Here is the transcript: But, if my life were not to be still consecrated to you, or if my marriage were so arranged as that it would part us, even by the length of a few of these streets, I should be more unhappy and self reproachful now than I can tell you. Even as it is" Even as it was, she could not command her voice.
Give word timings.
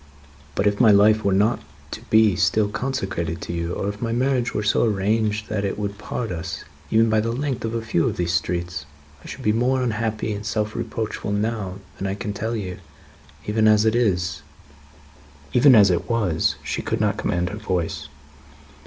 But, 0.55 0.65
if 0.65 0.81
my 0.81 0.89
life 0.89 1.23
were 1.23 1.31
not 1.31 1.59
to 1.91 2.01
be 2.09 2.35
still 2.35 2.69
consecrated 2.69 3.39
to 3.41 3.53
you, 3.53 3.73
or 3.73 3.87
if 3.87 4.01
my 4.01 4.11
marriage 4.11 4.51
were 4.51 4.63
so 4.63 4.83
arranged 4.83 5.43
as 5.43 5.49
that 5.49 5.63
it 5.63 5.77
would 5.77 5.99
part 5.99 6.31
us, 6.31 6.63
even 6.89 7.07
by 7.07 7.19
the 7.19 7.31
length 7.31 7.63
of 7.65 7.75
a 7.75 7.83
few 7.83 8.07
of 8.07 8.17
these 8.17 8.33
streets, 8.33 8.87
I 9.23 9.27
should 9.27 9.43
be 9.43 9.51
more 9.51 9.83
unhappy 9.83 10.33
and 10.33 10.43
self 10.43 10.75
reproachful 10.75 11.33
now 11.33 11.75
than 11.99 12.07
I 12.07 12.15
can 12.15 12.33
tell 12.33 12.55
you. 12.55 12.79
Even 13.45 13.67
as 13.67 13.85
it 13.85 13.93
is" 13.93 14.41
Even 15.53 15.75
as 15.75 15.91
it 15.91 16.09
was, 16.09 16.55
she 16.63 16.81
could 16.81 16.99
not 16.99 17.17
command 17.17 17.49
her 17.51 17.57
voice. 17.59 18.09